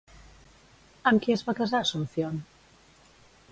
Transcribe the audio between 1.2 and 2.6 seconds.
qui es va casar Asunción?